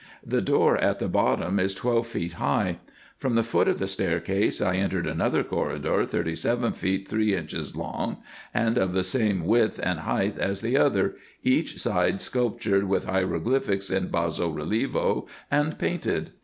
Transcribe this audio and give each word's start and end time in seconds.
The 0.25 0.41
door 0.41 0.77
at 0.79 0.97
the 0.97 1.07
bottom 1.07 1.59
is 1.59 1.75
twelve 1.75 2.07
feet 2.07 2.33
high. 2.33 2.79
From 3.17 3.35
the 3.35 3.43
foot 3.43 3.67
of 3.67 3.77
the 3.77 3.85
staircase 3.85 4.59
I 4.59 4.77
entered 4.77 5.05
another 5.05 5.43
corridor, 5.43 6.07
thirty 6.07 6.33
seven 6.33 6.73
feet 6.73 7.07
three 7.07 7.35
inches 7.35 7.75
long, 7.75 8.17
and 8.51 8.79
of 8.79 8.93
the 8.93 9.03
same 9.03 9.45
width 9.45 9.79
and 9.83 9.99
height 9.99 10.39
as 10.39 10.61
the 10.61 10.75
other, 10.75 11.17
each 11.43 11.79
side 11.79 12.19
sculptured 12.19 12.85
with 12.89 13.05
hieroglyphics 13.05 13.91
in 13.91 14.07
basso 14.07 14.51
relievo, 14.51 15.27
and 15.51 15.77
painted. 15.77 16.31